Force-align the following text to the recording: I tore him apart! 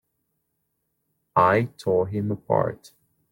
I 1.35 1.65
tore 1.77 2.07
him 2.07 2.31
apart! 2.31 2.91